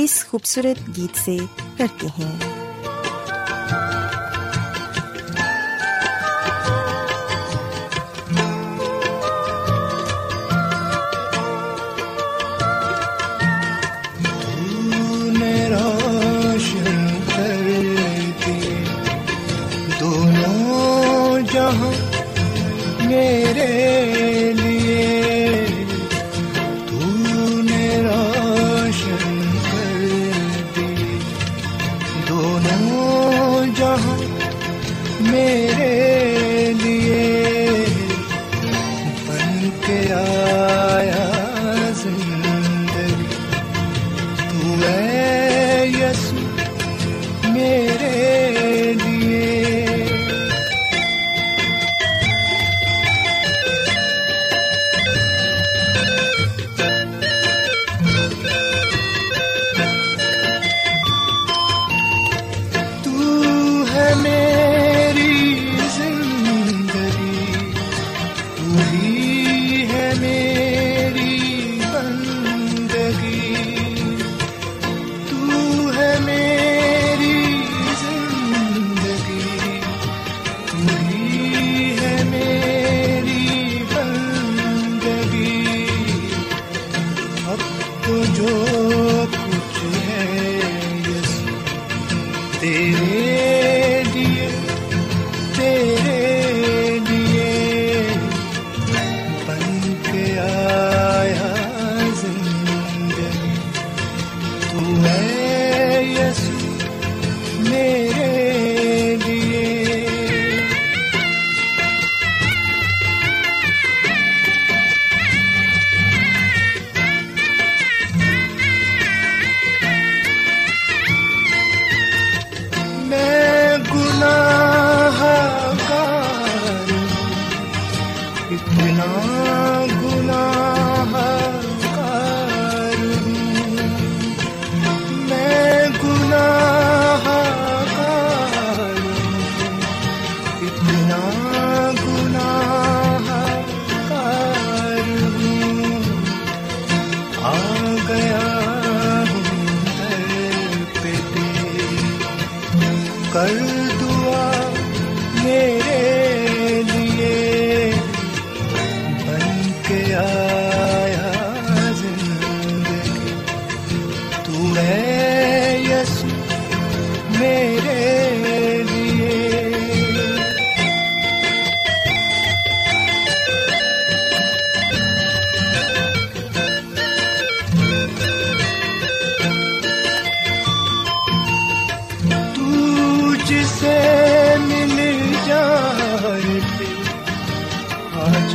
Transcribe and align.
اس 0.00 0.24
خوبصورت 0.30 0.96
گیت 0.96 1.16
سے 1.16 1.36
کرتے 1.76 2.06
ہیں۔ 2.06 2.38
میرے 23.00 24.52
لیے 24.52 25.17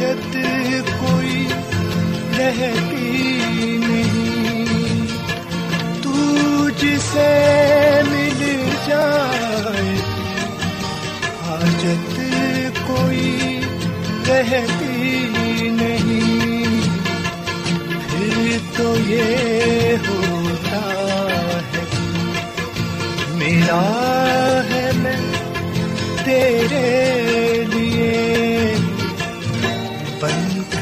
حاجت 0.04 0.90
کوئی 1.00 1.48
رہتی 2.38 3.78
نہیں۔ 3.88 5.08
تو 6.02 6.70
جسے 6.70 8.02
مل 8.12 8.70
جائے 8.88 9.96
حاجت 11.46 12.20
کوئی 12.88 13.62
رہتی 14.28 15.70
نہیں۔ 15.70 16.82
پھر 18.10 18.58
تو 18.78 18.96
یہ 19.06 19.96
ہوتا 20.08 20.82
ہے، 21.74 21.84
میرا 23.34 23.82
ہے 24.70 24.92
میں 24.96 25.34
میرے 26.26 27.53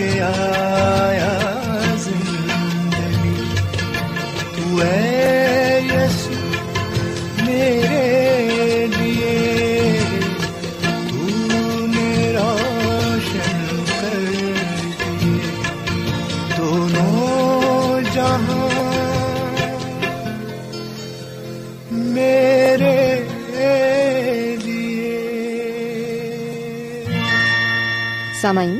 کے 0.01 0.21
آیا 0.21 1.33
زندگی۔ 1.95 3.43
تو 4.55 4.77
اے 4.77 5.79
یسو 5.89 6.33
میرے 7.45 8.87
لیے 8.97 9.99
تو 11.09 11.27
نے 11.87 12.33
روشن 12.35 13.83
کر 13.99 14.25
دیے 15.21 15.37
دونوں 16.57 18.01
جہاں 18.13 18.69
میرے 21.91 22.97
سامعین 28.41 28.79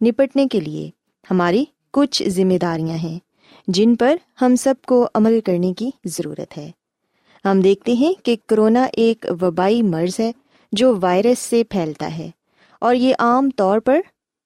نپٹنے 0.00 0.46
کے 0.46 0.60
لیے 0.60 0.90
ہماری 1.30 1.64
کچھ 1.90 2.22
ذمہ 2.28 2.58
داریاں 2.62 2.96
ہیں، 2.96 3.18
جن 3.68 3.94
پر 3.96 4.16
ہم 4.42 4.56
سب 4.56 4.74
کو 4.86 5.06
عمل 5.14 5.40
کرنے 5.40 5.72
کی 5.74 5.90
ضرورت 6.06 6.56
ہے۔ 6.58 6.70
ہم 7.44 7.60
دیکھتے 7.60 7.92
ہیں 7.92 8.12
کہ 8.22 8.36
کرونا 8.46 8.86
ایک 8.94 9.26
وبائی 9.42 9.82
مرض 9.82 10.20
ہے 10.20 10.30
جو 10.72 10.94
وائرس 11.00 11.38
سے 11.38 11.62
پھیلتا 11.64 12.16
ہے، 12.18 12.30
اور 12.82 12.94
یہ 12.94 13.14
عام 13.18 13.50
طور 13.50 13.78
پر 13.78 14.00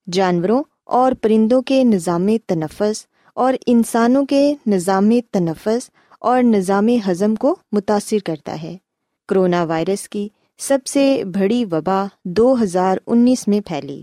جانوروں 0.07 0.63
اور 0.85 1.13
پرندوں 1.13 1.61
کے 1.63 1.83
نظام 1.85 2.29
تنفس 2.47 3.07
اور 3.37 3.55
انسانوں 3.67 4.25
کے 4.27 4.55
نظام 4.67 5.11
تنفس 5.31 5.91
اور 6.21 6.43
نظام 6.43 6.89
ہضم 7.09 7.35
کو 7.35 7.55
متاثر 7.73 8.19
کرتا 8.25 8.63
ہے۔ 8.63 8.77
کرونا 9.29 9.63
وائرس 9.65 10.09
کی 10.09 10.29
سب 10.61 10.87
سے 10.87 11.23
بڑی 11.35 11.65
وبا 11.65 12.05
دو 12.25 12.55
ہزار 12.63 12.97
انیس 13.07 13.47
میں 13.49 13.61
پھیلی۔ 13.61 14.03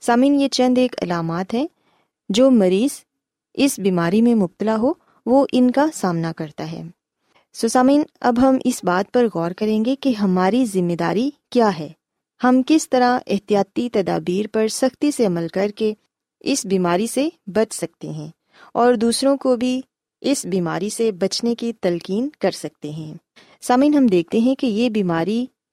سامعین، 0.00 0.40
یہ 0.40 0.48
چند 0.48 0.78
ایک 0.78 1.02
علامات 1.02 1.54
ہیں 1.54 1.66
جو 2.28 2.50
مریض 2.50 3.04
اس 3.54 3.78
بیماری 3.78 4.22
میں 4.22 4.34
مبتلا 4.34 4.76
ہو، 4.76 4.92
وہ 5.26 5.46
ان 5.52 5.70
کا 5.70 5.86
سامنا 5.94 6.32
کرتا 6.32 6.72
ہے۔ 6.72 6.82
سو 7.52 7.68
سامعین، 7.68 8.02
اب 8.20 8.38
ہم 8.38 8.56
اس 8.64 8.84
بات 8.84 9.12
پر 9.12 9.26
غور 9.34 9.50
کریں 9.50 9.84
گے 9.84 9.96
کہ 9.96 10.08
ہماری 10.10 10.64
ذمہ 10.64 10.92
داری 10.92 11.30
کیا 11.50 11.78
ہے۔ 11.78 11.88
ہم 12.44 12.62
کس 12.66 12.90
طرح 12.90 13.18
احتیاطی 13.26 13.88
تدابیر 13.88 14.46
پر 14.52 14.68
سختی 14.68 15.10
سے 15.10 15.26
عمل 15.26 15.48
کر 15.48 15.70
کے 15.76 15.94
اس 16.40 16.66
بیماری 16.66 17.06
سے 17.06 17.28
بچ 17.46 17.74
سکتے 17.74 18.08
ہیں 18.08 18.28
اور 18.74 18.94
دوسروں 18.94 19.36
کو 19.36 19.56
بھی 19.56 19.80
اس 20.20 20.46
بیماری 20.46 20.90
سے 20.90 21.12
بچنے 21.12 21.54
کی 21.54 21.72
تلقین 21.72 22.28
کر 22.40 22.50
سکتے 22.50 22.90
ہیں۔ 22.90 23.14
سامعین، 23.60 23.94
ہم 23.94 24.06
دیکھتے 24.06 24.38
ہیں 24.38 24.54
کہ 24.54 24.66
یہ 24.66 24.88
بیماری 24.88 25.46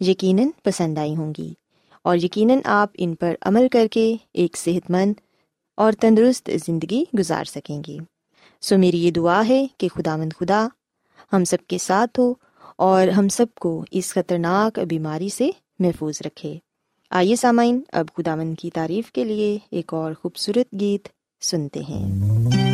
یقیناً 0.00 0.46
پسند 0.64 0.98
آئی 0.98 1.16
ہوں 1.16 1.32
گی۔ 1.38 1.54
اور 2.02 2.16
یقیناً 2.16 2.58
آپ 2.64 2.90
ان 2.94 3.14
پر 3.14 3.34
عمل 3.40 3.68
کر 3.68 3.86
کے 3.90 4.16
ایک 4.34 4.56
صحت 4.56 4.90
مند 4.90 5.14
اور 5.76 5.92
تندرست 5.92 6.50
زندگی 6.66 7.04
گزار 7.18 7.44
سکیں 7.44 7.82
گے۔ 7.86 7.96
سو 8.60 8.78
میری 8.78 9.04
یہ 9.04 9.10
دعا 9.10 9.42
ہے 9.48 9.66
کہ 9.78 9.88
خدا 9.88 10.16
مند 10.16 10.32
خدا 10.40 10.68
ہم 11.32 11.44
سب 11.44 11.56
کے 11.68 11.78
ساتھ 11.78 12.20
ہو 12.20 12.34
اور 12.78 13.08
ہم 13.08 13.28
سب 13.28 13.46
کو 13.54 13.84
اس 13.90 14.12
خطرناک 14.12 14.78
بیماری 14.78 15.28
سے 15.28 15.50
محفوظ 15.78 16.18
رکھے۔ 16.26 16.58
آئیے 17.10 17.36
سامعین، 17.36 17.80
اب 17.92 18.06
خدا 18.16 18.34
مند 18.34 18.54
کی 18.58 18.70
تعریف 18.70 19.12
کے 19.12 19.24
لیے 19.24 19.58
ایک 19.70 19.94
اور 19.94 20.12
خوبصورت 20.22 20.80
گیت 20.80 21.08
سنتے 21.40 21.80
ہیں۔ 21.80 22.65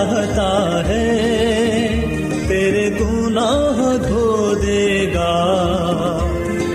چاہتا 0.00 0.82
ہے، 0.88 1.08
تیرے 2.48 2.90
گناہ 3.00 3.96
دھو 4.08 4.54
دے 4.62 5.10
گا، 5.14 5.32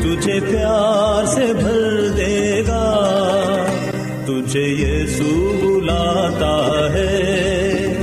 تجھے 0.02 0.40
پیار 0.52 1.26
سے 1.26 1.54
بھر 1.54 2.08
دے 2.18 2.62
گا۔ 2.68 2.86
تجھے 4.26 4.64
یسوع 4.64 5.54
بلاتا 5.62 6.56
ہے، 6.94 7.94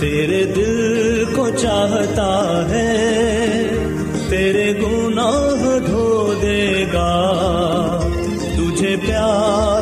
تیرے 0.00 0.44
دل 0.44 1.24
کو 1.36 1.48
چاہتا 1.50 2.32
ہے، 2.70 2.92
تیرے 4.30 4.72
گناہ 4.82 5.78
دھو 5.86 6.34
دے 6.42 6.84
گا۔ 6.92 7.12
تجھے 8.56 8.96
پیار 9.06 9.73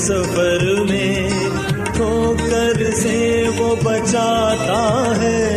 سفر 0.00 0.74
میں 0.90 1.28
ٹھوکر 1.96 2.90
سے 2.94 3.44
وہ 3.58 3.76
بچاتا 3.82 5.12
ہے۔ 5.22 5.56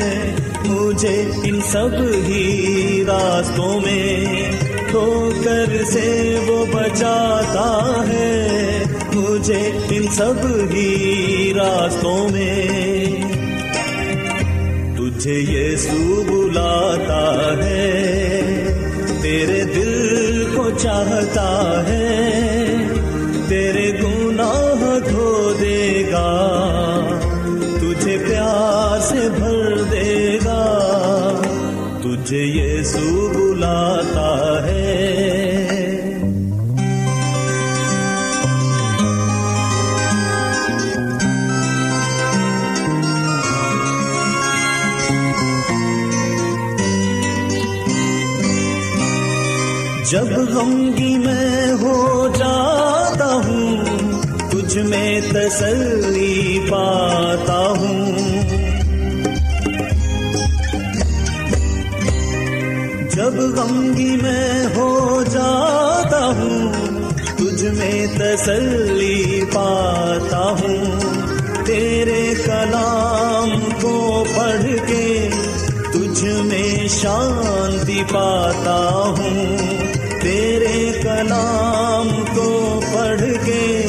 مجھے 0.66 1.26
ان 1.44 1.62
سب 1.62 1.90
ہی 2.28 3.04
راستوں 3.08 3.80
میں 3.80 4.26
ٹھوکر 4.90 5.84
سے 5.86 6.40
وہ 6.48 6.66
بچاتا 6.66 8.02
ہے۔ 8.08 8.48
مجھے 9.14 9.72
ان 9.90 10.08
سب 10.08 10.34
ہی 10.74 11.54
راستوں 11.56 12.30
میں 12.30 12.68
تجھے 14.98 15.40
یسوع 15.40 16.24
بلاتا 16.24 17.52
ہے۔ 17.64 18.02
تیرے 19.22 19.64
دل 19.76 20.46
کو 20.56 20.70
چاہتا 20.70 21.84
ہے۔ 21.88 22.43
تجھے 32.24 32.44
یسوع 32.44 33.30
بلاتا 33.34 34.68
ہے۔ 34.68 35.00
جب 50.12 50.28
غمگی 50.50 51.18
میں 51.18 51.74
ہو 51.82 52.28
جاتا 52.38 53.34
ہوں، 53.34 53.86
تجھ 54.52 54.78
میں 54.78 55.22
تسلی 55.22 56.60
پاتا 56.70 57.74
ہوں۔ 57.80 58.63
جب 63.34 63.40
غمگی 63.40 64.16
میں 64.22 64.66
ہو 64.76 65.24
جاتا 65.32 66.26
ہوں، 66.26 66.72
تجھ 67.38 67.64
میں 67.64 68.08
تسلی 68.18 69.42
پاتا 69.54 70.38
ہوں۔ 70.38 70.86
تیرے 71.66 72.34
کلام 72.46 73.50
کو 73.82 74.24
پڑھ 74.36 74.88
کے 74.88 75.30
تجھ 75.94 76.24
میں 76.24 76.88
شانتی 76.88 78.04
پاتا 78.12 79.04
ہوں۔ 79.18 79.58
تیرے 80.22 80.92
کلام 81.04 82.24
کو 82.36 82.80
پڑھ 82.94 83.46
کے 83.46 83.88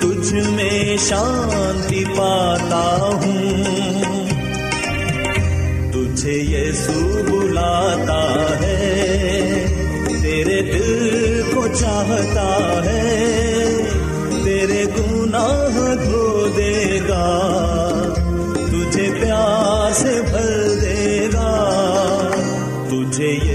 تجھ 0.00 0.34
میں 0.34 0.96
شانتی 0.96 2.04
پاتا 2.04 3.10
ہوں۔ 3.24 3.64
تجھے 5.92 6.32
یسو 6.32 7.22
بلاتا 7.30 8.31
چاہتا 11.74 12.80
ہے 12.84 13.76
تیرے 14.44 14.84
گناہ 14.84 15.94
دھو 15.94 16.48
دے 16.56 16.98
گا۔ 17.08 17.26
تجھے 18.54 19.10
پیار 19.20 19.92
سے 19.92 20.20
بھر 20.30 20.80
دے 20.80 21.28
گا۔ 21.34 21.52
تجھے 22.88 23.51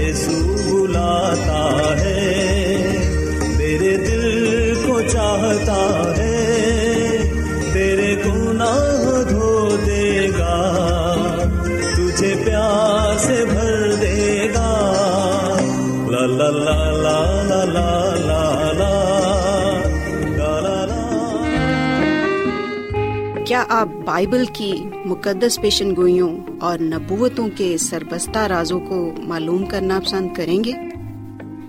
آپ 23.68 23.88
بائبل 24.04 24.44
کی 24.52 24.72
مقدس 25.04 25.60
پیشن 25.60 25.96
گوئیوں 25.96 26.38
اور 26.60 26.78
نبوتوں 26.78 27.48
کے 27.56 27.76
سربستہ 27.78 28.38
رازوں 28.38 28.80
کو 28.80 29.12
معلوم 29.18 29.66
کرنا 29.66 30.00
پسند 30.04 30.28
کریں 30.34 30.64
گے؟ 30.64 30.72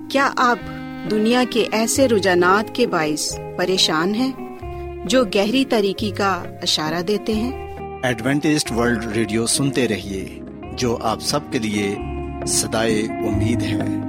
کیا 0.10 0.30
آپ 0.36 0.60
دنیا 1.12 1.44
کے 1.50 1.68
ایسے 1.72 2.08
رجحانات 2.08 2.76
کے 2.76 2.88
باعث 2.88 3.40
پریشان 3.58 4.16
ہیں 4.16 4.32
جو 5.06 5.26
گہری 5.26 5.66
طریقے 5.66 6.12
کا 6.12 6.44
اشارہ 6.62 7.02
دیتے 7.02 7.34
ہیں؟ 7.34 7.76
ایڈوینٹسڈ 8.04 8.72
ورلڈ 8.72 9.06
ریڈیو 9.06 9.46
سنتے 9.46 9.88
رہیے 9.88 10.40
جو 10.74 10.98
آپ 11.02 11.20
سب 11.20 11.40
کے 11.52 11.60
لیے 11.60 11.96
صدائے 12.48 13.02
امید 13.02 13.62
ہے۔ 13.62 14.09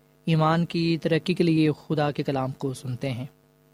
ایمان 0.25 0.65
کی 0.65 0.97
ترقی 0.97 1.33
کے 1.33 1.43
لیے 1.43 1.71
خدا 1.71 2.11
کے 2.11 2.23
کلام 2.23 2.51
کو 2.51 2.73
سنتے 2.73 3.11
ہیں۔ 3.11 3.25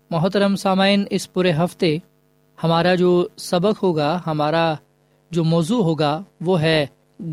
محترم 0.10 0.56
سامعین، 0.56 1.06
اس 1.10 1.34
پورے 1.34 1.52
ہفتے 1.52 1.98
ہمارا 2.64 2.96
جو 2.96 3.28
سبق 3.38 3.84
ہوگا، 3.84 4.20
ہمارا 4.28 4.74
جو 5.32 5.44
موضوع 5.44 5.84
ہوگا، 5.84 6.24
وہ 6.42 6.62
ہے 6.62 6.86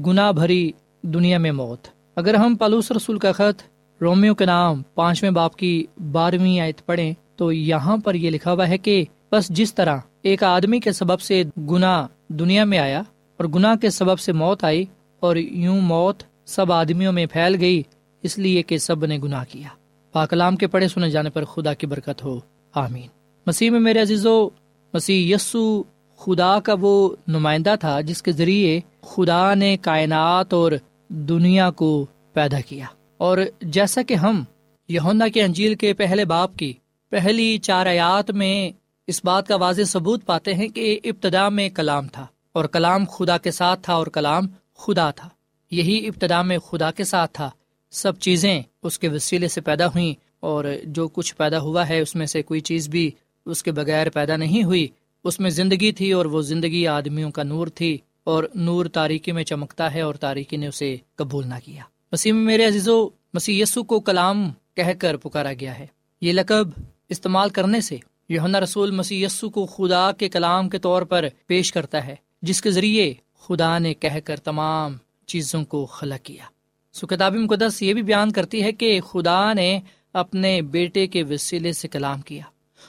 گناہ 0.07 0.33
بھری 0.33 0.73
دنیا 1.03 1.39
میں 1.39 1.53
موت۔ 1.53 1.89
اگر 2.17 2.35
ہم 2.35 2.55
پالوس 2.55 2.93
رسول 2.93 3.19
کا 3.19 3.33
خط 3.33 3.63
رومیو 4.03 4.35
کے 4.35 4.45
نام 4.45 4.83
پانچویں 4.95 5.31
باپ 5.31 5.57
کی 5.57 5.87
بارہویں 6.13 6.61
آیت 6.61 6.87
پڑھیں، 6.87 7.13
تو 7.37 7.53
یہاں 7.53 7.97
پر 7.97 8.15
یہ 8.15 8.31
لکھا 8.31 8.53
ہوا 8.53 8.69
ہے 8.69 8.79
کہ 8.79 9.05
بس 9.33 9.49
جس 9.49 9.75
طرح 9.75 9.99
ایک 10.23 10.43
آدمی 10.43 10.81
کے 10.81 10.93
سبب 10.93 11.21
سے 11.21 11.43
گناہ 11.71 12.07
دنیا 12.29 12.65
میں 12.65 12.79
آیا 12.79 13.01
اور 13.37 13.45
گناہ 13.45 13.75
کے 13.75 13.91
سبب 13.91 14.19
سے 14.19 14.33
موت 14.33 14.65
آئی 14.65 14.85
اور 15.21 15.37
یوں 15.37 15.81
موت 15.81 16.23
سب 16.47 16.73
آدمیوں 16.73 17.13
میں 17.13 17.27
پھیل 17.27 17.57
گئی 17.61 17.83
اس 18.25 18.39
لیے 18.39 18.63
کہ 18.63 18.79
سب 18.79 19.05
نے 19.05 19.19
گناہ 19.19 19.45
کیا۔ 19.49 19.69
پاکلام 20.13 20.57
کے 20.57 20.67
پڑھے 20.67 20.89
سنے 20.89 21.11
جانے 21.11 21.31
پر 21.31 21.45
خدا 21.45 21.75
کی 21.75 21.87
برکت 21.87 22.25
ہو۔ 22.25 22.41
آمین۔ 22.75 23.07
مسیح 23.47 23.71
میں 23.71 23.81
میرے 23.81 24.03
عزیزو، 24.03 24.49
مسیح 24.93 25.35
یسو 25.35 25.83
خدا 26.17 26.61
کا 26.61 26.75
وہ 26.81 27.17
نمائندہ 27.27 27.75
تھا 27.81 28.01
جس 28.01 28.23
کے 28.23 28.33
ذریعے 28.33 28.81
خدا 29.03 29.55
نے 29.55 29.77
کائنات 29.77 30.55
اور 30.55 30.73
دنیا 31.09 31.71
کو 31.71 32.07
پیدا 32.33 32.61
کیا۔ 32.61 32.87
اور 33.17 33.39
جیسا 33.63 34.03
کہ 34.03 34.15
ہم 34.15 34.45
یونا 34.89 35.29
کے 35.29 35.43
انجیل 35.43 35.75
کے 35.75 35.93
پہلے 35.93 36.25
باپ 36.25 36.57
کی 36.57 36.73
پہلی 37.09 37.59
چار 37.59 37.87
آیات 37.87 38.31
میں 38.31 38.71
اس 39.07 39.25
بات 39.25 39.49
کا 39.49 39.57
واضح 39.57 39.83
ثبوت 39.83 40.27
پاتے 40.27 40.55
ہیں 40.55 40.69
کہ 40.69 41.01
ابتدا 41.05 41.49
میں 41.49 41.69
کلام 41.69 42.09
تھا 42.09 42.27
اور 42.53 42.65
کلام 42.65 43.05
خدا 43.05 43.39
کے 43.39 43.51
ساتھ 43.51 43.81
تھا 43.83 43.95
اور 43.95 44.07
کلام 44.07 44.47
خدا 44.79 45.11
تھا۔ 45.11 45.29
یہی 45.71 46.07
ابتدا 46.07 46.43
میں 46.43 46.59
خدا 46.59 46.91
کے 46.91 47.05
ساتھ 47.05 47.31
تھا۔ 47.33 47.51
سب 47.95 48.19
چیزیں 48.19 48.63
اس 48.83 48.99
کے 48.99 49.09
وسیلے 49.09 49.49
سے 49.49 49.61
پیدا 49.61 49.87
ہوئیں 49.87 50.15
اور 50.41 50.65
جو 50.85 51.09
کچھ 51.09 51.35
پیدا 51.37 51.61
ہوا 51.61 51.89
ہے 51.89 52.01
اس 52.01 52.15
میں 52.15 52.27
سے 52.27 52.43
کوئی 52.43 52.61
چیز 52.61 52.89
بھی 52.89 53.11
اس 53.47 53.63
کے 53.63 53.73
بغیر 53.73 54.11
پیدا 54.11 54.37
نہیں 54.37 54.65
ہوئی۔ 54.65 54.89
اس 55.25 55.41
میں 55.41 55.51
زندگی 55.51 55.93
تھی 55.93 56.13
اور 56.13 56.27
وہ 56.27 56.43
زندگی 56.43 56.87
آدمیوں 56.87 57.31
کا 57.31 57.43
نور 57.43 57.67
تھی 57.67 57.99
اور 58.25 58.45
نور 58.55 58.87
تاریکی 58.87 59.33
میں 59.33 59.45
چمکتا 59.45 59.95
ہے 59.95 60.01
اور 60.01 60.15
تاریکی 60.15 60.57
نے 60.57 60.67
اسے 60.67 60.97
قبول 61.15 61.47
نہ 61.47 61.55
کیا۔ 61.65 61.83
مسیح 62.13 62.33
میں 62.33 62.43
میرے 62.43 62.65
عزیزو، 62.65 63.09
مسیح 63.35 63.63
یسو 63.63 63.83
کو 63.83 64.01
کلام 64.01 64.51
کہہ 64.75 64.93
کر 64.99 65.17
پکارا 65.17 65.53
گیا 65.53 65.79
ہے۔ 65.79 65.87
یہ 66.21 66.33
لقب 66.33 66.69
استعمال 67.09 67.49
کرنے 67.49 67.81
سے 67.81 67.97
یونا 68.29 68.61
رسول 68.61 68.91
مسیح 68.91 69.27
یسو 69.27 69.51
کو 69.51 69.67
خدا 69.67 70.13
کے 70.13 70.29
کلام 70.29 70.69
کے 70.69 70.79
طور 70.79 71.03
پر 71.03 71.25
پیش 71.47 71.73
کرتا 71.73 72.07
ہے، 72.07 72.17
جس 72.43 72.63
کے 72.63 72.71
ذریعے 72.71 73.15
خدا 73.41 73.79
نے 73.79 73.95
کہہ 73.95 74.21
کر 74.25 74.37
تمام 74.37 74.97
چیزوں 75.27 75.65
کو 75.65 75.87
خلق 75.87 76.25
کیا۔ 76.25 76.54
سو 76.95 77.07
کتابی 77.07 77.39
مقدس 77.39 77.83
یہ 77.83 77.95
بھی 77.95 78.03
بیان 78.03 78.33
کرتی 78.33 78.63
ہے 78.63 78.73
کہ 78.73 79.01
خدا 79.01 79.53
نے 79.53 79.81
اپنے 80.13 80.63
بیٹے 80.63 81.07
کے 81.07 81.23
وسیلے 81.23 81.73
سے 81.73 81.89
کلام 81.89 82.21
کیا 82.21 82.43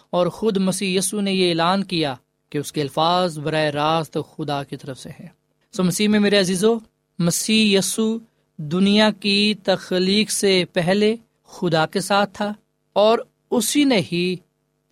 اور 0.10 0.28
خود 0.28 0.58
مسیح 0.58 0.98
یسو 1.00 1.22
نے 1.22 1.34
یہ 1.34 1.50
اعلان 1.50 1.84
کیا 1.84 2.16
کہ 2.50 2.58
اس 2.58 2.72
کے 2.72 2.82
الفاظ 2.82 3.40
براہ 3.40 3.70
راست 3.70 4.18
خدا 4.36 4.64
کی 4.64 4.78
طرف 4.78 5.00
سے 5.00 5.10
ہے 5.20 5.28
سو 5.74 5.84
مسیح 5.84 6.08
میں 6.08 6.20
میرے 6.20 6.40
عزیزو، 6.40 6.78
مسیح 7.20 7.80
یسو 7.80 8.18
دنیا 8.58 9.12
کی 9.12 9.54
تخلیق 9.64 10.32
سے 10.32 10.66
پہلے 10.74 11.16
خدا 11.46 11.86
کے 11.86 12.00
ساتھ 12.00 12.30
تھا 12.34 12.54
اور 12.94 13.20
اسی 13.52 13.84
نے 13.84 14.02
ہی 14.12 14.36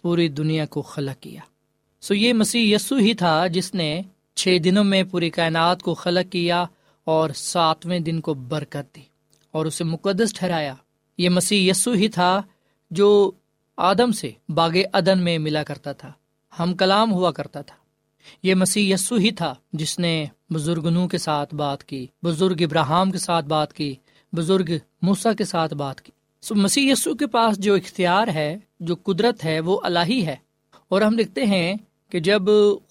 پوری 0.01 0.27
دنیا 0.29 0.65
کو 0.65 0.81
خلق 0.81 1.23
کیا۔ 1.23 1.41
سو 2.01 2.13
یہ 2.13 2.33
مسیح 2.33 2.75
یسو 2.75 2.95
ہی 2.95 3.13
تھا 3.13 3.47
جس 3.47 3.75
نے 3.75 4.01
چھ 4.35 4.57
دنوں 4.63 4.83
میں 4.83 5.03
پوری 5.03 5.29
کائنات 5.29 5.81
کو 5.81 5.93
خلق 5.93 6.31
کیا 6.31 6.65
اور 7.05 7.29
ساتویں 7.35 7.99
دن 7.99 8.21
کو 8.21 8.33
برکت 8.33 8.95
دی 8.95 9.01
اور 9.51 9.65
اسے 9.65 9.83
مقدس 9.83 10.33
ٹھہرایا۔ 10.33 10.73
یہ 11.17 11.29
مسیح 11.29 11.71
یسو 11.71 11.91
ہی 11.91 12.07
تھا 12.07 12.41
جو 12.91 13.31
آدم 13.77 14.11
سے 14.11 14.31
باغ 14.49 14.77
ادن 14.93 15.23
میں 15.23 15.37
ملا 15.37 15.63
کرتا 15.63 15.91
تھا، 15.91 16.13
ہم 16.59 16.73
کلام 16.73 17.13
ہوا 17.13 17.31
کرتا 17.31 17.61
تھا۔ 17.61 17.75
یہ 18.43 18.55
مسیح 18.55 18.93
یسو 18.93 19.15
ہی 19.15 19.31
تھا 19.31 19.55
جس 19.73 19.99
نے 19.99 20.25
بزرگ 20.53 20.87
نو 20.87 21.07
کے 21.07 21.17
ساتھ 21.17 21.55
بات 21.55 21.83
کی، 21.83 22.07
بزرگ 22.23 22.55
ابراہم 22.59 23.11
کے 23.11 23.17
ساتھ 23.17 23.45
بات 23.45 23.73
کی، 23.73 23.95
بزرگ 24.33 24.71
موسا 25.01 25.33
کے 25.33 25.43
ساتھ 25.43 25.73
بات 25.73 26.01
کی۔ 26.01 26.11
سو 26.41 26.55
مسیح 26.55 26.91
یسو 26.91 27.15
کے 27.15 27.27
پاس 27.27 27.57
جو 27.57 27.73
اختیار 27.73 28.27
ہے، 28.27 28.57
جو 28.79 28.95
قدرت 29.03 29.45
ہے، 29.45 29.59
وہ 29.59 29.79
الہی 29.83 30.25
ہے۔ 30.25 30.35
اور 30.89 31.01
ہم 31.01 31.15
دیکھتے 31.15 31.45
ہیں 31.45 31.75
کہ 32.09 32.19
جب 32.19 32.41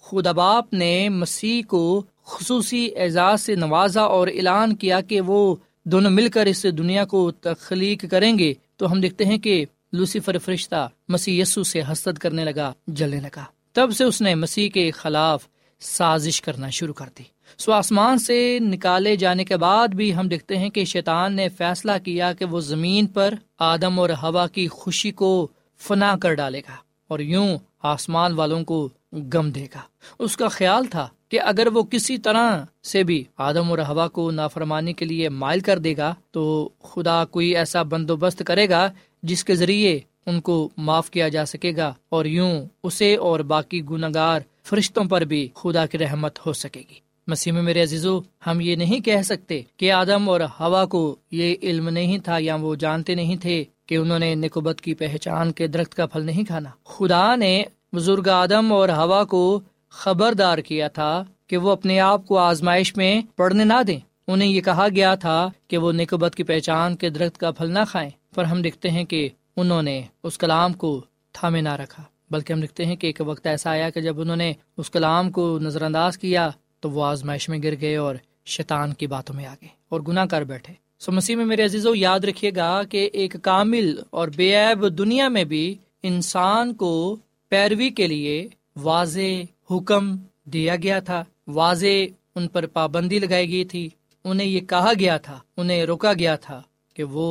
خدا 0.01 0.31
باپ 0.31 0.73
نے 0.73 1.09
مسیح 1.09 1.61
کو 1.67 2.03
خصوصی 2.25 2.89
اعزاز 2.95 3.41
سے 3.41 3.55
نوازا 3.55 4.01
اور 4.01 4.27
اعلان 4.27 4.75
کیا 4.75 5.01
کہ 5.01 5.21
وہ 5.21 5.55
دونوں 5.83 6.11
مل 6.11 6.29
کر 6.29 6.45
اس 6.45 6.63
دنیا 6.63 7.05
کو 7.05 7.31
تخلیق 7.31 8.05
کریں 8.11 8.39
گے، 8.39 8.53
تو 8.77 8.91
ہم 8.91 9.01
دیکھتے 9.01 9.25
ہیں 9.25 9.37
کہ 9.37 9.65
لوسیفر 9.93 10.37
فرشتہ 10.37 10.89
مسیح 11.07 11.41
یسو 11.41 11.63
سے 11.63 11.81
حسد 11.91 12.17
کرنے 12.17 12.43
لگا، 12.43 12.73
جلنے 12.87 13.19
لگا۔ 13.19 13.43
تب 13.73 13.89
سے 13.97 14.03
اس 14.03 14.21
نے 14.21 14.35
مسیح 14.35 14.69
کے 14.69 14.91
خلاف 14.91 15.47
سازش 15.79 16.41
کرنا 16.41 16.69
شروع 16.69 16.93
کر 16.93 17.05
دی۔ 17.17 17.23
سو 17.57 17.71
آسمان 17.71 18.19
سے 18.19 18.59
نکالے 18.61 19.15
جانے 19.15 19.45
کے 19.45 19.57
بعد 19.57 19.87
بھی 19.87 20.15
ہم 20.15 20.27
دیکھتے 20.27 20.57
ہیں 20.57 20.69
کہ 20.69 20.85
شیطان 20.85 21.33
نے 21.33 21.49
فیصلہ 21.49 21.91
کیا 22.03 22.33
کہ 22.33 22.45
وہ 22.45 22.59
زمین 22.59 23.07
پر 23.07 23.33
آدم 23.59 23.99
اور 23.99 24.09
ہوا 24.09 24.47
کی 24.47 24.67
خوشی 24.67 25.11
کو 25.11 25.47
فنا 25.77 26.15
کر 26.21 26.33
ڈالے 26.33 26.59
گا 26.59 26.75
اور 27.07 27.19
یوں 27.19 27.57
آسمان 27.83 28.33
والوں 28.33 28.63
کو 28.63 28.89
گم 29.13 29.51
دے 29.51 29.65
گا۔ 29.75 29.81
اس 30.19 30.37
کا 30.37 30.47
خیال 30.47 30.85
تھا 30.85 31.07
کہ 31.33 31.39
اگر 31.41 31.67
وہ 31.67 31.83
کسی 31.83 32.17
طرح 32.17 32.63
سے 32.83 33.03
بھی 33.03 33.23
آدم 33.37 33.69
اور 33.69 33.79
ہوا 33.79 34.07
کو 34.07 34.31
نافرمانی 34.31 34.93
کے 34.93 35.05
لیے 35.05 35.29
مائل 35.29 35.59
کر 35.59 35.77
دے 35.77 35.97
گا، 35.97 36.13
تو 36.31 36.69
خدا 36.83 37.25
کوئی 37.25 37.55
ایسا 37.55 37.83
بندوبست 37.83 38.43
کرے 38.47 38.69
گا 38.69 38.91
جس 39.23 39.43
کے 39.43 39.55
ذریعے 39.55 39.99
ان 40.25 40.41
کو 40.41 40.69
معاف 40.77 41.09
کیا 41.11 41.27
جا 41.27 41.45
سکے 41.45 41.75
گا 41.77 41.93
اور 42.09 42.25
یوں 42.25 42.65
اسے 42.83 43.15
اور 43.15 43.39
باقی 43.39 43.81
گناگار 43.89 44.41
فرشتوں 44.63 45.03
پر 45.03 45.21
بھی 45.21 45.47
خدا 45.53 45.85
کی 45.85 45.97
رحمت 45.97 46.39
ہو 46.45 46.53
سکے 46.53 46.79
گی۔ 46.79 46.99
مسیح 47.27 47.53
میں 47.53 47.61
میرے 47.61 47.83
عزیزو، 47.83 48.19
ہم 48.47 48.61
یہ 48.61 48.75
نہیں 48.75 48.99
کہہ 48.99 49.21
سکتے 49.21 49.61
کہ 49.77 49.91
آدم 49.91 50.29
اور 50.29 50.41
ہوا 50.59 50.85
کو 50.85 51.15
یہ 51.31 51.55
علم 51.63 51.89
نہیں 51.89 52.17
تھا 52.17 52.37
یا 52.39 52.55
وہ 52.55 52.75
جانتے 52.75 53.15
نہیں 53.15 53.35
تھے 53.35 53.63
کہ 53.85 53.95
انہوں 53.95 54.19
نے 54.19 54.35
نکوبت 54.35 54.81
کی 54.81 54.93
پہچان 54.93 55.51
کے 55.51 55.67
درخت 55.67 55.95
کا 55.95 56.05
پھل 56.05 56.25
نہیں 56.25 56.43
کھانا۔ 56.43 56.69
خدا 56.85 57.35
نے 57.35 57.63
بزرگ 57.93 58.27
آدم 58.27 58.73
اور 58.73 58.89
ہوا 58.89 59.23
کو 59.23 59.61
خبردار 59.93 60.57
کیا 60.57 60.87
تھا 60.87 61.23
کہ 61.47 61.57
وہ 61.57 61.71
اپنے 61.71 61.99
آپ 61.99 62.25
کو 62.25 62.37
آزمائش 62.37 62.97
میں 62.97 63.21
پڑھنے 63.35 63.63
نہ 63.63 63.83
دیں۔ 63.87 63.99
انہیں 64.27 64.49
یہ 64.49 64.61
کہا 64.61 64.87
گیا 64.95 65.15
تھا 65.15 65.49
کہ 65.67 65.77
وہ 65.77 65.91
نکوبت 65.91 66.35
کی 66.35 66.43
پہچان 66.43 66.95
کے 66.95 67.09
درخت 67.09 67.37
کا 67.37 67.51
پھل 67.51 67.71
نہ 67.71 67.79
کھائیں۔ 67.89 68.09
پر 68.35 68.43
ہم 68.43 68.61
دیکھتے 68.61 68.89
ہیں 68.89 69.03
کہ 69.03 69.29
انہوں 69.55 69.81
نے 69.81 70.01
اس 70.23 70.37
کلام 70.37 70.73
کو 70.73 71.01
تھامے 71.33 71.61
نہ 71.61 71.69
رکھا۔ 71.69 72.03
بلکہ 72.31 72.53
ہم 72.53 72.61
دیکھتے 72.61 72.85
ہیں 72.85 72.95
کہ 72.95 73.07
ایک 73.07 73.21
وقت 73.25 73.47
ایسا 73.47 73.69
آیا 73.69 73.89
کہ 73.89 74.01
جب 74.01 74.21
انہوں 74.21 74.35
نے 74.35 74.53
اس 74.77 74.89
کلام 74.89 75.31
کو 75.31 75.59
نظر 75.59 75.81
انداز 75.81 76.17
کیا 76.17 76.49
تو 76.79 76.89
وہ 76.89 77.05
آزمائش 77.05 77.49
میں 77.49 77.59
گر 77.63 77.73
گئے 77.81 77.95
اور 77.95 78.15
شیطان 78.45 78.93
کی 78.93 79.07
باتوں 79.07 79.35
میں 79.35 79.45
آ 79.45 79.53
گئے 79.53 79.69
اور 79.89 80.01
گناہ 80.01 80.25
کر 80.25 80.43
بیٹھے۔ 80.43 80.73
سو 80.99 81.11
مسیح 81.11 81.35
میں 81.35 81.45
میرے 81.45 81.63
عزیز 81.63 81.87
یاد 81.95 82.19
رکھیے 82.19 82.51
گا 82.55 82.83
کہ 82.83 83.09
ایک 83.13 83.35
کامل 83.41 83.95
اور 84.09 84.27
بے 84.35 84.55
عیب 84.55 84.97
دنیا 84.97 85.27
میں 85.27 85.43
بھی 85.43 85.75
انسان 86.03 86.73
کو 86.73 87.17
پیروی 87.49 87.89
کے 87.89 88.07
لیے 88.07 88.47
واضح 88.75 89.52
حکم 89.69 90.15
دیا 90.45 90.75
گیا 90.75 90.99
تھا، 90.99 91.23
واضح 91.47 91.95
ان 92.35 92.47
پر 92.47 92.65
پابندی 92.67 93.19
لگائی 93.19 93.51
گئی 93.51 93.65
تھی۔ 93.65 93.89
انہیں 94.25 94.47
یہ 94.47 94.59
کہا 94.59 94.91
گیا 94.99 95.17
تھا، 95.17 95.39
انہیں 95.57 95.83
روکا 95.85 96.13
گیا 96.13 96.35
تھا 96.35 96.61
کہ 96.95 97.03
وہ 97.03 97.27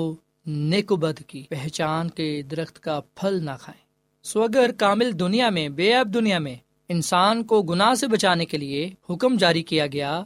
نیک 0.47 0.93
بد 0.93 1.21
کی 1.27 1.43
پہچان 1.51 2.09
کے 2.09 2.43
درخت 2.43 2.81
کا 2.81 3.01
پھل 3.15 3.45
نہ 3.45 3.57
کھائیں۔ 3.61 3.81
سو 4.25 4.43
اگر 4.43 4.71
کامل 4.77 5.19
دنیا 5.21 5.49
میں، 5.51 5.69
بے 5.69 5.93
عیب 5.95 6.15
دنیا 6.15 6.39
میں 6.39 6.57
انسان 6.91 7.43
کو 7.45 7.63
گناہ 7.63 7.95
سے 7.95 8.07
بچانے 8.07 8.45
کے 8.45 8.57
لیے 8.57 8.89
حکم 9.11 9.37
جاری 9.37 9.63
کیا 9.63 9.87
گیا، 9.87 10.23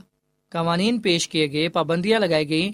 قوانین 0.53 1.01
پیش 1.01 1.29
کیے 1.29 1.47
گئے، 1.53 1.69
پابندیاں 1.69 2.21
لگائی 2.21 2.49
گئی 2.49 2.71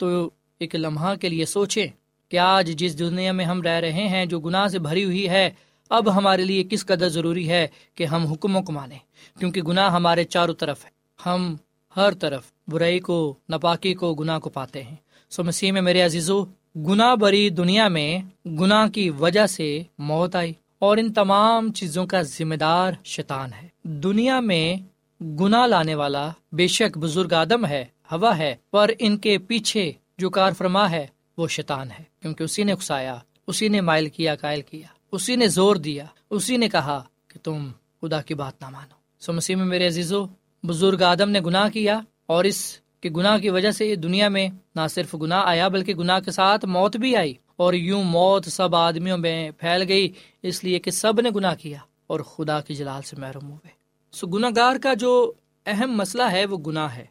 تو 0.00 0.30
ایک 0.60 0.74
لمحہ 0.74 1.14
کے 1.14 1.28
لیے 1.28 1.44
سوچیں 1.44 1.86
کہ 2.30 2.36
آج 2.38 2.70
جس 2.78 2.98
دنیا 2.98 3.32
میں 3.32 3.44
ہم 3.44 3.62
رہ 3.62 3.78
رہے 3.80 4.06
ہیں، 4.08 4.24
جو 4.26 4.40
گناہ 4.40 4.66
سے 4.66 4.78
بھری 4.78 5.04
ہوئی 5.04 5.28
ہے 5.28 5.50
اب 5.90 6.16
ہمارے 6.16 6.44
لیے 6.44 6.64
کس 6.64 6.86
قدر 6.86 7.08
ضروری 7.08 7.48
ہے 7.48 7.68
کہ 7.94 8.04
ہم 8.04 8.26
حکموں 8.26 8.62
کو 8.62 8.72
مانیں؟ 8.72 8.98
کیونکہ 9.38 9.62
گناہ 9.62 9.90
ہمارے 9.90 10.24
چاروں 10.24 10.54
طرف 10.54 10.84
ہے۔ 10.84 10.90
ہم 11.26 11.56
ہر 11.96 12.14
طرف 12.14 12.42
برائی 12.68 12.98
کو 12.98 13.34
نپاکی 13.52 13.94
کو، 13.94 14.14
گناہ 14.14 14.38
کو 14.38 14.50
پاتے 14.50 14.82
ہیں۔ 14.82 14.96
سو 15.30 15.44
مسیح 15.44 15.72
میں 15.72 15.82
میرے 15.82 16.02
عزیزو، 16.02 16.44
گناہ 16.76 17.14
بری 17.14 17.48
دنیا 17.50 17.88
میں 17.88 18.18
گناہ 18.48 18.88
کی 18.88 19.10
وجہ 19.10 19.46
سے 19.46 19.82
موت 19.98 20.36
آئی 20.36 20.52
اور 20.78 20.96
ان 20.96 21.12
تمام 21.12 21.72
چیزوں 21.72 22.06
کا 22.06 22.22
ذمہ 22.22 22.54
دار 22.54 22.92
شیطان 23.04 23.50
ہے۔ 23.52 23.68
دنیا 23.82 24.40
میں 24.40 24.76
گنا 25.24 25.66
لانے 25.66 25.94
والا 25.94 26.28
بے 26.52 26.66
شک 26.66 26.98
بزرگ 26.98 27.32
آدم 27.32 27.66
ہے، 27.66 27.84
ہوا 28.12 28.38
ہے، 28.38 28.56
پر 28.70 28.90
ان 28.98 29.16
کے 29.16 29.38
پیچھے 29.38 29.92
جو 30.18 30.30
کار 30.30 30.52
فرما 30.58 30.90
ہے 30.90 31.06
وہ 31.36 31.48
شیطان 31.48 31.90
ہے، 31.90 32.02
کیونکہ 32.22 32.42
اسی 32.42 32.64
نے 32.64 32.72
اکسایا 32.72 33.18
اسی 33.46 33.68
نے 33.68 33.80
مائل 33.80 34.08
کیا، 34.08 34.34
قائل 34.34 34.60
کیا۔ 34.60 34.86
اسی 35.12 35.36
نے 35.36 35.48
زور 35.48 35.76
دیا، 35.76 36.04
اسی 36.30 36.56
نے 36.56 36.68
کہا 36.68 37.02
کہ 37.28 37.38
تم 37.42 37.68
خدا 38.00 38.22
کی 38.22 38.34
بات 38.34 38.62
نہ 38.62 38.68
مانو۔ 38.68 38.94
سو 39.20 39.32
مسیح 39.32 39.56
میں 39.56 39.64
میرے 39.64 39.86
عزیزو، 39.86 40.24
بزرگ 40.62 41.02
آدم 41.02 41.30
نے 41.30 41.40
گناہ 41.40 41.68
کیا 41.68 42.00
اور 42.26 42.44
اس 42.44 42.78
کے 43.00 43.10
گناہ 43.10 43.38
کی 43.38 43.50
وجہ 43.50 43.70
سے 43.70 43.96
دنیا 43.96 44.28
میں 44.28 44.48
نہ 44.74 44.80
صرف 44.90 45.14
گناہ 45.22 45.42
آیا 45.44 45.68
بلکہ 45.68 45.94
گناہ 45.94 46.20
کے 46.20 46.30
ساتھ 46.30 46.64
موت 46.64 46.96
بھی 46.96 47.16
آئی 47.16 47.34
اور 47.56 47.74
یوں 47.74 48.04
موت 48.04 48.46
سب 48.46 48.76
آدمیوں 48.76 49.18
میں 49.18 49.50
پھیل 49.50 49.82
گئی، 49.88 50.12
اس 50.42 50.64
لیے 50.64 50.78
کہ 50.78 50.90
سب 50.90 51.20
نے 51.20 51.30
گناہ 51.30 51.54
کیا 51.54 51.78
اور 52.06 52.20
خدا 52.20 52.60
کی 52.60 52.74
جلال 52.74 53.02
سے 53.02 53.16
محروم 53.16 53.50
ہوئے۔ 53.50 53.70
سو 54.12 54.26
گناہ 54.26 54.50
گار 54.56 54.76
کا 54.82 54.94
جو 54.94 55.32
اہم 55.66 55.92
مسئلہ 55.92 56.22
ہے 56.22 56.46
وہ 56.46 56.58
گناہ 56.58 56.96
ہے 56.96 57.04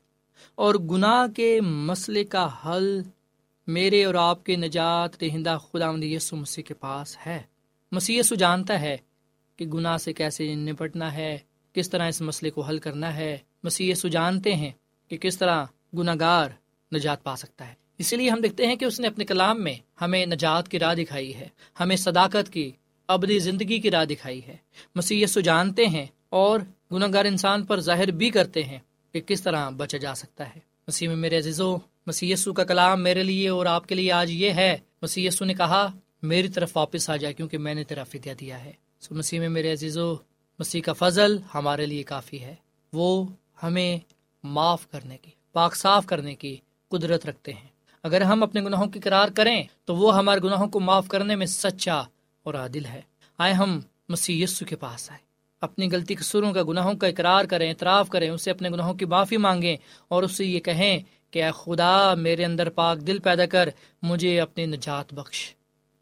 اور 0.56 0.76
گناہ 0.76 1.28
کے 1.36 1.62
مسئلے 1.62 2.24
کا 2.24 2.50
حل 2.66 3.02
میرے 3.68 4.06
اور 4.06 4.16
آپ 4.16 4.44
کے 4.44 4.56
نجات 4.56 5.22
دہندہ 5.22 5.58
خدا 5.72 5.92
یسو 6.02 6.36
مسیح 6.36 6.64
کے 6.64 6.74
پاس 6.74 7.18
ہے۔ 7.26 7.51
مسیح 7.94 8.20
یسو 8.20 8.36
جانتا 8.36 8.82
ہے 8.82 8.98
کہ 9.56 9.66
گناہ 9.66 9.98
سے 9.98 10.14
کیسے 10.14 10.56
نپٹنا 10.56 11.14
ہے، 11.14 11.38
کس 11.74 11.90
طرح 11.90 12.08
اس 12.08 12.22
مسئلے 12.22 12.50
کو 12.50 12.62
حل 12.62 12.78
کرنا 12.78 13.16
ہے۔ 13.16 13.38
مسیح 13.64 13.92
یسو 13.92 14.08
جانتے 14.08 14.56
ہیں 14.56 14.72
کہ 15.08 15.18
کس 15.18 15.38
طرح 15.38 15.66
گناہ 15.98 16.16
گار 16.20 16.50
نجات 16.96 17.24
پا 17.24 17.36
سکتا 17.36 17.68
ہے۔ 17.68 17.74
اسی 17.98 18.16
لیے 18.16 18.30
ہم 18.30 18.40
دیکھتے 18.40 18.68
ہیں 18.68 18.76
کہ 18.76 18.86
اس 18.86 19.00
نے 19.00 19.08
اپنے 19.08 19.26
کلام 19.26 19.64
میں 19.64 19.74
ہمیں 20.02 20.26
نجات 20.26 20.70
کی 20.70 20.80
راہ 20.80 20.94
دکھائی 20.94 21.36
ہے، 21.36 21.48
ہمیں 21.80 21.96
صداقت 21.96 22.54
کی 22.54 22.72
ابدی 23.08 23.40
زندگی 23.40 23.80
کی 23.80 23.92
راہ 23.92 24.06
دکھائی 24.06 24.42
ہے۔ 24.48 24.58
مسی 24.96 25.24
جانتے 25.44 25.88
ہیں 25.88 26.06
اور 26.30 26.60
گناہ 26.92 27.08
گار 27.14 27.26
انسان 27.26 27.66
پر 27.66 27.80
ظاہر 27.80 28.12
بھی 28.12 28.30
کرتے 28.30 28.64
ہیں 28.64 28.80
کہ 29.12 29.22
کس 29.22 29.42
طرح 29.42 29.70
بچا 29.70 29.98
جا 29.98 30.16
سکتا 30.16 30.56
ہے۔ 30.56 30.60
مسیح 30.88 31.08
میں 31.08 31.16
میرے 31.16 31.38
عزیزو 31.38 31.78
مسی 32.08 32.34
کا 32.56 32.64
کلام 32.64 33.04
میرے 33.04 33.24
لیے 33.24 33.50
اور 33.50 33.66
آپ 33.66 33.88
کے 33.88 33.96
لیے 33.96 34.12
آج 34.12 34.32
یہ 34.32 34.50
ہے۔ 34.50 34.78
مسی 35.02 35.28
نے 35.42 35.54
کہا 35.54 35.92
میری 36.22 36.48
طرف 36.48 36.78
واپس 36.78 37.10
آ 37.10 37.16
جائے 37.16 37.34
کیونکہ 37.34 37.58
میں 37.58 37.74
نے 37.74 37.84
تیرا 37.84 38.04
فدیہ 38.04 38.34
دیا 38.34 38.66
ہے۔ 38.66 38.72
سو 39.00 39.16
مسیح 39.16 39.40
میں 39.40 39.50
میرے 39.50 39.72
عزیزو 39.72 40.16
مسیح 40.60 40.82
کا 40.82 40.94
فضل 40.94 41.38
ہمارے 41.54 41.86
لیے 41.86 42.04
کافی 42.04 42.42
ہے۔ 42.42 42.56
وہ 42.94 43.26
ہمیں 43.64 43.98
معاف 44.44 44.92
کرنے 44.92 45.18
کی، 45.18 45.32
پاک 45.52 45.76
صاف 45.76 46.06
کرنے 46.06 46.36
کی 46.36 46.58
قدرت 46.90 47.26
رکھتے 47.26 47.54
ہیں۔ 47.54 47.68
اگر 48.04 48.22
ہم 48.22 48.44
اپنے 48.44 48.62
گناہوں 48.62 48.88
کی 48.88 49.00
قرار 49.00 49.28
کریں 49.36 49.64
تو 49.86 49.96
وہ 49.96 50.16
ہمارے 50.18 50.40
گناہوں 50.44 50.68
کو 50.68 50.80
معاف 50.80 51.08
کرنے 51.08 51.36
میں 51.36 51.46
سچا 51.46 52.02
اور 52.44 52.54
عادل 52.54 52.86
ہے۔ 52.86 53.02
آئے 53.38 53.54
ہم 53.54 53.80
مسیح 54.10 54.44
یسو 54.44 54.66
کے 54.66 54.76
پاس 54.76 55.12
آئے۔ 55.12 55.20
اپنی 55.62 55.90
غلطی 55.92 56.16
قصوروں 56.16 56.54
کا، 56.54 56.64
گناہوں 56.64 56.94
کا 56.94 57.08
اقرار 57.08 57.46
کریں، 57.46 57.70
اعتراف 57.70 58.10
کریں، 58.10 58.30
اسے 58.30 58.52
اپنے 58.52 58.70
گناہوں 58.70 58.94
کی 58.94 59.06
معافی 59.06 59.38
مانگیں 59.38 59.78
اور 60.08 60.24
اس 60.24 60.32
سے 60.32 60.46
یہ 60.46 60.60
کہیں 60.60 61.00
کہ 61.32 61.44
اے 61.44 61.50
خدا 61.56 62.14
میرے 62.14 62.46
اندر 62.46 62.70
پاک 62.70 62.98
دل 63.08 63.20
پیدا 63.20 63.46
کر، 63.46 63.70
مجھے 64.02 64.42
اپنی 64.42 64.66
نجات 64.66 65.14
بخش۔ 65.14 65.54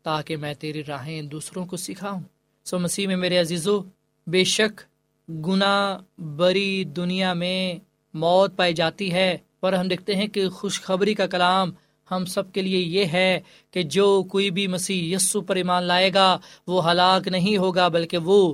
تاکہ 0.04 0.38
میں 0.38 0.54
تیری 0.54 0.84
راہیں 0.84 1.22
دوسروں 1.22 1.66
کو 1.66 1.78
سکھاؤں۔ 1.78 2.22
سو 2.66 2.80
مسیح 2.80 3.08
میں 3.08 3.16
میرے 3.16 3.38
عزیزو، 3.38 3.82
بے 4.28 4.44
شک 4.44 4.82
گناہ 5.30 6.22
بری 6.22 6.84
دنیا 6.84 7.34
میں 7.34 7.76
موت 8.14 8.58
پائی 8.58 8.74
جاتی 8.74 9.14
ہے، 9.14 9.38
پر 9.60 9.74
ہم 9.74 9.88
دیکھتے 9.88 10.16
ہیں 10.16 10.28
کہ 10.28 10.50
خوشخبری 10.50 11.14
کا 11.14 11.28
کلام 11.28 11.72
ہم 12.12 12.26
سب 12.26 12.54
کے 12.54 12.62
لیے 12.62 12.78
یہ 12.78 13.06
ہے 13.06 13.40
کہ 13.72 13.84
جو 13.84 14.24
کوئی 14.24 14.52
بھی 14.52 14.68
مسیح 14.68 15.16
یسو 15.16 15.42
پر 15.42 15.56
ایمان 15.56 15.84
لائے 15.84 16.14
گا، 16.14 16.38
وہ 16.68 16.92
ہلاک 16.92 17.28
نہیں 17.28 17.58
ہوگا، 17.58 17.88
بلکہ 17.88 18.18
وہ 18.18 18.54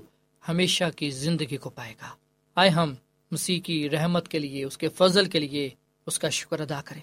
ہمیشہ 0.50 0.84
کی 0.96 1.10
زندگی 1.10 1.58
کو 1.58 1.70
پائے 1.70 1.94
گا۔ 2.02 2.08
آئے 2.56 2.70
ہم 2.70 2.94
مسیح 3.32 3.60
کی 3.60 3.90
رحمت 3.90 4.28
کے 4.28 4.40
لیے، 4.40 4.64
اس 4.64 4.78
کے 4.78 4.90
فضل 4.90 5.26
کے 5.26 5.40
لیے 5.40 5.70
اس 6.06 6.20
کا 6.20 6.30
شکر 6.30 6.60
ادا 6.60 6.82
کریں۔ 6.86 7.02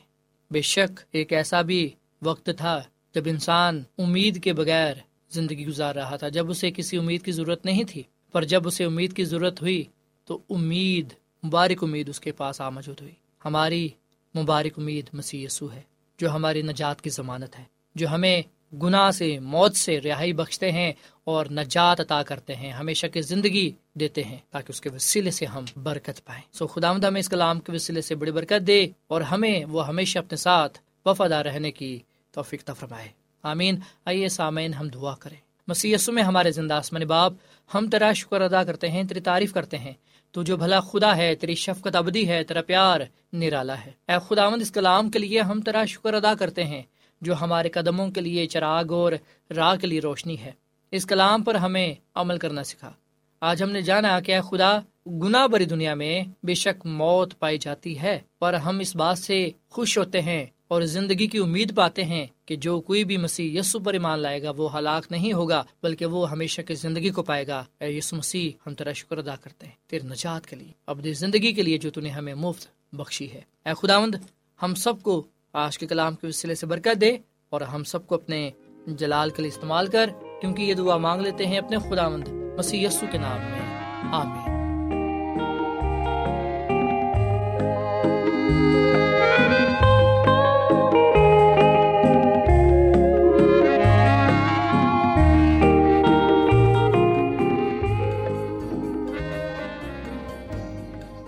بے 0.50 0.62
شک 0.62 1.00
ایک 1.12 1.32
ایسا 1.32 1.62
بھی 1.62 1.90
وقت 2.22 2.50
تھا 2.58 2.82
جب 3.14 3.22
انسان 3.26 3.82
امید 3.98 4.42
کے 4.42 4.52
بغیر 4.52 4.94
زندگی 5.30 5.66
گزار 5.66 5.94
رہا 5.94 6.16
تھا، 6.16 6.28
جب 6.28 6.50
اسے 6.50 6.70
کسی 6.70 6.96
امید 6.96 7.24
کی 7.24 7.32
ضرورت 7.32 7.64
نہیں 7.64 7.84
تھی، 7.84 8.02
پر 8.32 8.44
جب 8.44 8.66
اسے 8.66 8.84
امید 8.84 9.12
کی 9.12 9.24
ضرورت 9.24 9.62
ہوئی 9.62 9.84
تو 10.24 10.38
امید، 10.50 11.12
مبارک 11.44 11.84
امید 11.84 12.08
اس 12.08 12.20
کے 12.20 12.32
پاس 12.32 12.60
آمجود 12.60 13.00
ہوئی۔ 13.00 13.12
ہماری 13.44 13.88
مبارک 14.36 14.78
امید 14.78 15.10
مسیح 15.12 15.46
یسو 15.46 15.72
ہے، 15.72 15.82
جو 16.18 16.30
ہماری 16.30 16.62
نجات 16.62 17.00
کی 17.00 17.10
ضمانت 17.10 17.58
ہے، 17.58 17.64
جو 17.94 18.08
ہمیں 18.08 18.42
گناہ 18.82 19.10
سے، 19.10 19.38
موت 19.38 19.76
سے 19.76 20.00
رہائی 20.00 20.32
بخشتے 20.32 20.72
ہیں 20.72 20.92
اور 21.24 21.46
نجات 21.46 22.00
عطا 22.00 22.22
کرتے 22.22 22.54
ہیں، 22.56 22.72
ہمیشہ 22.72 23.06
کی 23.06 23.22
زندگی 23.22 23.70
دیتے 23.94 24.22
ہیں 24.24 24.36
تاکہ 24.50 24.72
اس 24.72 24.80
کے 24.80 24.90
وسیلے 24.90 25.30
سے 25.30 25.46
ہم 25.46 25.64
برکت 25.82 26.24
پائیں۔ 26.24 26.42
سو 26.52 26.66
خدا 26.66 26.92
مدہ 26.92 27.10
میں 27.10 27.20
اس 27.20 27.28
کلام 27.28 27.60
کے 27.60 27.72
وسیلے 27.72 28.00
سے 28.00 28.14
بڑی 28.14 28.30
برکت 28.30 28.66
دے 28.66 28.86
اور 29.06 29.20
ہمیں 29.20 29.64
وہ 29.64 29.86
ہمیشہ 29.86 30.18
اپنے 30.18 30.36
ساتھ 30.36 30.78
وفادار 31.06 31.44
رہنے 31.44 31.72
کی 31.72 31.98
توفیق 32.32 32.70
فرمائے۔ 32.78 33.08
آمین۔ 33.42 33.78
آئیے 34.04 34.28
سامعین، 34.28 34.74
ہم 34.74 34.88
دعا 34.88 35.14
کریں۔ 35.14 35.36
مسی 35.68 35.94
میں 36.08 36.22
ہمارے 36.22 36.50
زندہ 36.50 36.74
آسمان 36.74 37.02
باپ 37.02 37.32
ہم 37.74 37.90
تیرا 37.90 38.12
شکر 38.12 38.40
ادا 38.40 38.64
کرتے 38.64 38.88
ہیں، 38.88 39.04
تیری 39.04 39.20
تعریف 39.20 39.52
کرتے 39.52 39.78
ہیں۔ 39.78 39.92
تو 40.30 40.42
جو 40.42 40.56
بھلا 40.56 40.80
خدا 40.80 41.16
ہے، 41.16 41.34
تیری 41.34 41.54
شفقت 41.54 41.96
ابدی 41.96 42.28
ہے، 42.28 42.44
تیرا 42.44 42.62
پیار 42.62 43.00
نرالا 43.32 43.80
ہے۔ 43.84 43.90
اے 44.08 44.14
خداوند، 44.28 44.62
اس 44.62 44.70
کلام 44.70 45.10
کے 45.10 45.18
لیے 45.18 45.40
ہم 45.40 45.60
تیرا 45.60 45.84
شکر 45.84 46.14
ادا 46.14 46.34
کرتے 46.34 46.64
ہیں، 46.64 46.82
جو 47.20 47.40
ہمارے 47.40 47.68
قدموں 47.68 48.08
کے 48.08 48.20
لیے 48.20 48.46
چراغ 48.46 48.92
اور 48.92 49.12
راہ 49.56 49.76
کے 49.76 49.86
لیے 49.86 50.00
روشنی 50.00 50.38
ہے۔ 50.38 50.52
اس 50.90 51.06
کلام 51.06 51.42
پر 51.42 51.54
ہمیں 51.54 51.94
عمل 52.14 52.38
کرنا 52.38 52.64
سکھا۔ 52.64 52.92
آج 53.40 53.62
ہم 53.62 53.70
نے 53.70 53.82
جانا 53.82 54.20
کہ 54.20 54.34
اے 54.34 54.40
خدا 54.50 54.78
گنا 55.06 55.46
بری 55.46 55.64
دنیا 55.64 55.94
میں 55.94 56.24
بے 56.42 56.54
شک 56.54 56.86
موت 56.86 57.38
پائی 57.38 57.58
جاتی 57.58 58.00
ہے، 58.00 58.18
پر 58.40 58.54
ہم 58.54 58.78
اس 58.78 58.96
بات 58.96 59.18
سے 59.18 59.50
خوش 59.68 59.98
ہوتے 59.98 60.22
ہیں 60.22 60.46
اور 60.72 60.82
زندگی 60.82 61.26
کی 61.26 61.38
امید 61.38 61.76
پاتے 61.76 62.04
ہیں 62.04 62.26
کہ 62.46 62.56
جو 62.56 62.80
کوئی 62.80 63.04
بھی 63.04 63.16
مسیح 63.16 63.60
یسو 63.60 63.78
پر 63.78 63.92
ایمان 63.92 64.18
لائے 64.18 64.42
گا، 64.42 64.50
وہ 64.56 64.78
ہلاک 64.78 65.06
نہیں 65.10 65.32
ہوگا، 65.32 65.62
بلکہ 65.82 66.06
وہ 66.06 66.30
ہمیشہ 66.30 66.62
کی 66.62 66.74
زندگی 66.74 67.10
کو 67.10 67.22
پائے 67.22 67.46
گا۔ 67.46 67.64
اے 67.80 67.92
یسو 67.92 68.16
مسیح، 68.16 68.50
ہم 68.66 68.74
تیرا 68.74 68.92
شکر 68.92 69.18
ادا 69.18 69.36
کرتے 69.36 69.66
ہیں۔ 69.66 69.72
تیرے 69.86 70.06
نجات 70.06 70.46
کے 70.46 70.56
لیے 70.56 70.72
اب 70.86 71.06
زندگی 71.12 71.52
کے 71.52 71.62
لیے 71.62 71.78
جو 71.78 71.90
تھی 71.90 72.12
ہمیں 72.12 72.34
مفت 72.34 72.94
بخشی 72.94 73.32
ہے۔ 73.32 73.40
اے 73.66 73.72
خداوند، 73.82 74.14
ہم 74.62 74.74
سب 74.74 75.02
کو 75.02 75.22
آج 75.52 75.78
کے 75.78 75.86
کلام 75.86 76.14
کے 76.14 76.26
وسیلے 76.26 76.54
سے 76.54 76.66
برکت 76.66 77.00
دے 77.00 77.16
اور 77.50 77.60
ہم 77.60 77.84
سب 77.84 78.06
کو 78.06 78.14
اپنے 78.14 78.50
جلال 78.86 79.30
کے 79.30 79.42
لیے 79.42 79.48
استعمال 79.48 79.86
کر، 79.86 80.10
کیونکہ 80.40 80.62
یہ 80.62 80.74
دعا 80.74 80.96
مانگ 80.96 81.22
لیتے 81.22 81.46
ہیں 81.46 81.58
اپنے 81.58 81.76
خدا 81.78 82.08
مند 82.08 82.28
مسیح 82.28 82.86
یسو 82.86 83.06
کے 83.12 83.18
نام 83.18 83.40
میں۔ 83.40 83.84
آمین۔ 84.12 84.52